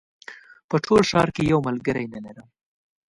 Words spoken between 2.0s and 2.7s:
نه لرم